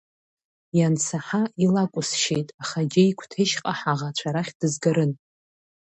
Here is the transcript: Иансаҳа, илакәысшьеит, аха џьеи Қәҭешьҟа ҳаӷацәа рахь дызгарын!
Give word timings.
Иансаҳа, 0.77 1.41
илакәысшьеит, 1.63 2.49
аха 2.63 2.79
џьеи 2.91 3.11
Қәҭешьҟа 3.17 3.73
ҳаӷацәа 3.79 4.29
рахь 4.33 4.53
дызгарын! 4.59 5.11